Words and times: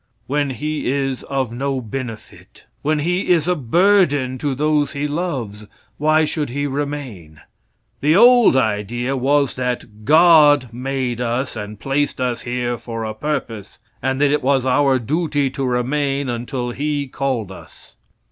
When 0.25 0.49
he 0.49 0.87
is 0.91 1.21
of 1.25 1.51
no 1.53 1.79
benefit, 1.79 2.65
when 2.81 2.97
he 2.97 3.29
is 3.29 3.47
a 3.47 3.53
burden 3.53 4.39
to 4.39 4.55
those 4.55 4.93
he 4.93 5.05
loves, 5.07 5.67
why 5.99 6.25
should 6.25 6.49
he 6.49 6.65
remain? 6.65 7.39
The 7.99 8.15
old 8.15 8.55
idea 8.57 9.15
was 9.15 9.55
that 9.57 10.03
"God" 10.03 10.69
made 10.73 11.21
us 11.21 11.55
and 11.55 11.79
placed 11.79 12.19
us 12.19 12.41
here 12.41 12.79
for 12.79 13.03
a 13.03 13.13
purpose, 13.13 13.77
and 14.01 14.19
that 14.19 14.31
it 14.31 14.41
was 14.41 14.65
our 14.65 14.97
duty 14.97 15.51
to 15.51 15.63
remain 15.63 16.29
until 16.29 16.71
He 16.71 17.07
called 17.07 17.51
us. 17.51 17.95